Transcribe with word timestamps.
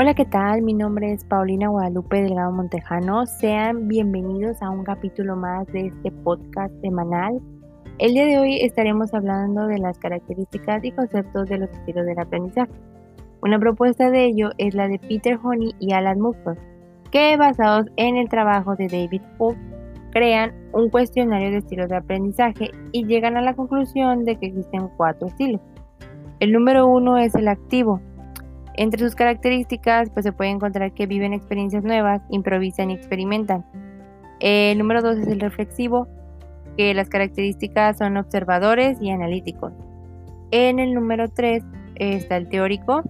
Hola, 0.00 0.14
¿qué 0.14 0.24
tal? 0.24 0.62
Mi 0.62 0.72
nombre 0.72 1.12
es 1.12 1.26
Paulina 1.26 1.68
Guadalupe 1.68 2.22
Delgado 2.22 2.50
Montejano. 2.52 3.26
Sean 3.26 3.86
bienvenidos 3.86 4.62
a 4.62 4.70
un 4.70 4.82
capítulo 4.82 5.36
más 5.36 5.66
de 5.74 5.88
este 5.88 6.10
podcast 6.10 6.72
semanal. 6.80 7.38
El 7.98 8.14
día 8.14 8.24
de 8.24 8.38
hoy 8.38 8.60
estaremos 8.62 9.12
hablando 9.12 9.66
de 9.66 9.76
las 9.76 9.98
características 9.98 10.82
y 10.84 10.92
conceptos 10.92 11.50
de 11.50 11.58
los 11.58 11.68
estilos 11.68 12.06
del 12.06 12.18
aprendizaje. 12.18 12.72
Una 13.42 13.58
propuesta 13.58 14.10
de 14.10 14.24
ello 14.24 14.52
es 14.56 14.72
la 14.74 14.88
de 14.88 14.98
Peter 15.00 15.38
Honey 15.42 15.74
y 15.80 15.92
Alan 15.92 16.18
Mumford, 16.18 16.56
que 17.10 17.36
basados 17.36 17.84
en 17.96 18.16
el 18.16 18.30
trabajo 18.30 18.76
de 18.76 18.86
David 18.86 19.20
Hope 19.36 19.60
crean 20.12 20.54
un 20.72 20.88
cuestionario 20.88 21.50
de 21.50 21.58
estilos 21.58 21.90
de 21.90 21.96
aprendizaje 21.96 22.70
y 22.92 23.04
llegan 23.04 23.36
a 23.36 23.42
la 23.42 23.52
conclusión 23.52 24.24
de 24.24 24.36
que 24.36 24.46
existen 24.46 24.88
cuatro 24.96 25.28
estilos. 25.28 25.60
El 26.38 26.52
número 26.52 26.86
uno 26.86 27.18
es 27.18 27.34
el 27.34 27.48
activo. 27.48 28.00
Entre 28.74 29.00
sus 29.00 29.14
características 29.14 30.10
pues 30.10 30.24
se 30.24 30.32
puede 30.32 30.50
encontrar 30.50 30.92
que 30.92 31.06
viven 31.06 31.32
experiencias 31.32 31.84
nuevas, 31.84 32.22
improvisan 32.30 32.90
y 32.90 32.94
experimentan. 32.94 33.64
El 34.40 34.78
número 34.78 35.02
dos 35.02 35.18
es 35.18 35.26
el 35.26 35.40
reflexivo, 35.40 36.08
que 36.76 36.94
las 36.94 37.08
características 37.08 37.98
son 37.98 38.16
observadores 38.16 39.00
y 39.00 39.10
analíticos. 39.10 39.72
En 40.50 40.78
el 40.78 40.94
número 40.94 41.28
tres 41.28 41.62
está 41.96 42.36
el 42.36 42.48
teórico. 42.48 43.02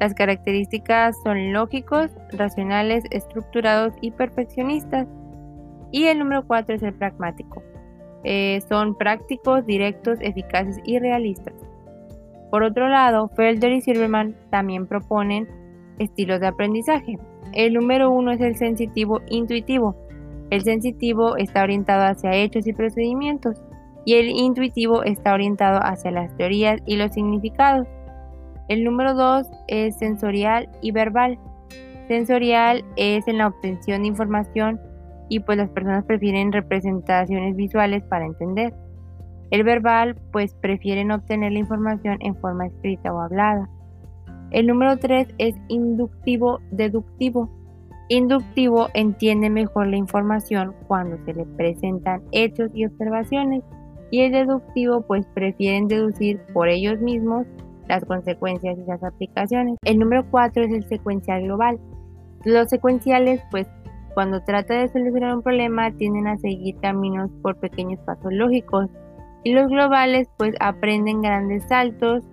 Las 0.00 0.14
características 0.14 1.16
son 1.22 1.52
lógicos, 1.52 2.10
racionales, 2.32 3.04
estructurados 3.10 3.94
y 4.00 4.10
perfeccionistas. 4.10 5.06
Y 5.92 6.06
el 6.06 6.18
número 6.18 6.44
4 6.46 6.74
es 6.74 6.82
el 6.82 6.92
pragmático. 6.92 7.62
Eh, 8.24 8.60
son 8.68 8.96
prácticos, 8.96 9.64
directos, 9.64 10.18
eficaces 10.20 10.80
y 10.84 10.98
realistas. 10.98 11.54
Por 12.54 12.62
otro 12.62 12.88
lado, 12.88 13.30
Felder 13.30 13.72
y 13.72 13.80
Silverman 13.80 14.36
también 14.48 14.86
proponen 14.86 15.48
estilos 15.98 16.38
de 16.38 16.46
aprendizaje. 16.46 17.18
El 17.52 17.74
número 17.74 18.12
1 18.12 18.30
es 18.30 18.40
el 18.42 18.54
sensitivo 18.54 19.20
intuitivo. 19.28 19.96
El 20.50 20.62
sensitivo 20.62 21.36
está 21.36 21.64
orientado 21.64 22.04
hacia 22.04 22.32
hechos 22.32 22.68
y 22.68 22.72
procedimientos 22.72 23.60
y 24.04 24.14
el 24.14 24.28
intuitivo 24.28 25.02
está 25.02 25.34
orientado 25.34 25.80
hacia 25.82 26.12
las 26.12 26.32
teorías 26.36 26.80
y 26.86 26.94
los 26.94 27.12
significados. 27.12 27.88
El 28.68 28.84
número 28.84 29.14
2 29.14 29.50
es 29.66 29.98
sensorial 29.98 30.68
y 30.80 30.92
verbal. 30.92 31.40
Sensorial 32.06 32.84
es 32.94 33.26
en 33.26 33.38
la 33.38 33.48
obtención 33.48 34.02
de 34.02 34.06
información 34.06 34.80
y 35.28 35.40
pues 35.40 35.58
las 35.58 35.70
personas 35.70 36.04
prefieren 36.04 36.52
representaciones 36.52 37.56
visuales 37.56 38.04
para 38.04 38.26
entender. 38.26 38.72
El 39.50 39.64
verbal 39.64 40.16
pues 40.32 40.54
prefieren 40.54 41.10
obtener 41.10 41.52
la 41.52 41.58
información 41.58 42.18
en 42.20 42.36
forma 42.36 42.66
escrita 42.66 43.12
o 43.12 43.20
hablada. 43.20 43.68
El 44.50 44.66
número 44.66 44.96
3 44.98 45.28
es 45.38 45.54
inductivo 45.68 46.60
deductivo. 46.70 47.50
Inductivo 48.08 48.88
entiende 48.94 49.50
mejor 49.50 49.86
la 49.86 49.96
información 49.96 50.74
cuando 50.86 51.16
se 51.24 51.34
le 51.34 51.44
presentan 51.44 52.22
hechos 52.32 52.70
y 52.74 52.84
observaciones 52.86 53.62
y 54.10 54.20
el 54.20 54.32
deductivo 54.32 55.00
pues 55.02 55.26
prefieren 55.34 55.88
deducir 55.88 56.40
por 56.52 56.68
ellos 56.68 57.00
mismos 57.00 57.46
las 57.88 58.04
consecuencias 58.04 58.78
y 58.78 58.88
las 58.88 59.02
aplicaciones. 59.02 59.76
El 59.84 59.98
número 59.98 60.24
4 60.30 60.64
es 60.64 60.72
el 60.72 60.88
secuencial 60.88 61.42
global. 61.42 61.80
Los 62.44 62.68
secuenciales 62.68 63.42
pues 63.50 63.66
cuando 64.14 64.42
trata 64.42 64.74
de 64.74 64.88
solucionar 64.88 65.34
un 65.34 65.42
problema 65.42 65.90
tienden 65.90 66.28
a 66.28 66.36
seguir 66.38 66.76
caminos 66.80 67.30
por 67.42 67.56
pequeños 67.56 67.98
pasos 68.00 68.32
lógicos 68.32 68.88
y 69.44 69.52
los 69.52 69.68
globales 69.68 70.28
pues 70.36 70.54
aprenden 70.60 71.22
grandes 71.22 71.64
saltos 71.64 72.24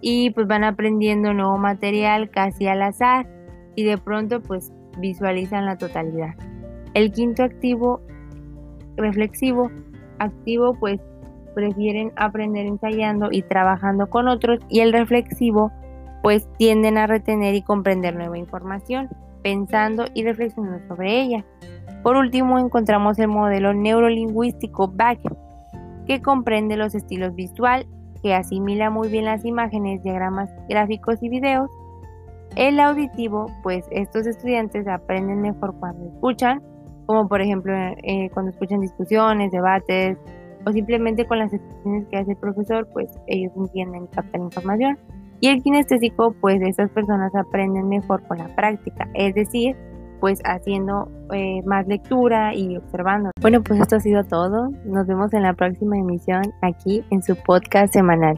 y 0.00 0.30
pues 0.30 0.46
van 0.46 0.64
aprendiendo 0.64 1.34
nuevo 1.34 1.58
material 1.58 2.30
casi 2.30 2.66
al 2.66 2.82
azar 2.82 3.28
y 3.76 3.84
de 3.84 3.98
pronto 3.98 4.40
pues 4.40 4.72
visualizan 4.98 5.66
la 5.66 5.76
totalidad. 5.76 6.34
El 6.94 7.12
quinto 7.12 7.44
activo 7.44 8.00
reflexivo, 8.96 9.70
activo 10.18 10.74
pues 10.74 11.00
prefieren 11.54 12.12
aprender 12.16 12.66
ensayando 12.66 13.28
y 13.30 13.42
trabajando 13.42 14.08
con 14.08 14.28
otros 14.28 14.58
y 14.68 14.80
el 14.80 14.92
reflexivo 14.92 15.70
pues 16.22 16.48
tienden 16.56 16.98
a 16.98 17.06
retener 17.06 17.54
y 17.54 17.62
comprender 17.62 18.16
nueva 18.16 18.38
información 18.38 19.08
pensando 19.42 20.04
y 20.14 20.24
reflexionando 20.24 20.86
sobre 20.88 21.20
ella. 21.20 21.44
Por 22.02 22.16
último, 22.16 22.58
encontramos 22.58 23.18
el 23.18 23.28
modelo 23.28 23.74
neurolingüístico 23.74 24.88
BAC, 24.88 25.20
que 26.08 26.22
comprende 26.22 26.76
los 26.76 26.94
estilos 26.94 27.34
visual, 27.34 27.86
que 28.22 28.34
asimila 28.34 28.90
muy 28.90 29.08
bien 29.08 29.26
las 29.26 29.44
imágenes, 29.44 30.02
diagramas 30.02 30.50
gráficos 30.68 31.22
y 31.22 31.28
videos. 31.28 31.70
El 32.56 32.80
auditivo, 32.80 33.46
pues 33.62 33.84
estos 33.90 34.26
estudiantes 34.26 34.88
aprenden 34.88 35.42
mejor 35.42 35.74
cuando 35.78 36.06
escuchan, 36.06 36.62
como 37.04 37.28
por 37.28 37.42
ejemplo 37.42 37.74
eh, 38.02 38.30
cuando 38.32 38.50
escuchan 38.50 38.80
discusiones, 38.80 39.52
debates 39.52 40.16
o 40.66 40.72
simplemente 40.72 41.26
con 41.26 41.38
las 41.38 41.52
expresiones 41.52 42.06
que 42.08 42.16
hace 42.16 42.32
el 42.32 42.38
profesor, 42.38 42.88
pues 42.92 43.14
ellos 43.26 43.52
entienden 43.54 44.04
y 44.04 44.08
captan 44.08 44.42
información. 44.42 44.98
Y 45.40 45.48
el 45.48 45.62
kinestésico, 45.62 46.34
pues 46.40 46.60
estas 46.62 46.90
personas 46.90 47.32
aprenden 47.34 47.88
mejor 47.88 48.26
con 48.26 48.38
la 48.38 48.48
práctica, 48.56 49.08
es 49.14 49.34
decir, 49.34 49.76
pues 50.20 50.40
haciendo 50.44 51.08
eh, 51.32 51.62
más 51.64 51.86
lectura 51.86 52.54
y 52.54 52.76
observando. 52.76 53.30
Bueno, 53.40 53.62
pues 53.62 53.80
esto 53.80 53.96
ha 53.96 54.00
sido 54.00 54.24
todo. 54.24 54.70
Nos 54.84 55.06
vemos 55.06 55.32
en 55.32 55.42
la 55.42 55.54
próxima 55.54 55.96
emisión 55.98 56.42
aquí 56.62 57.04
en 57.10 57.22
su 57.22 57.36
podcast 57.36 57.92
semanal. 57.92 58.36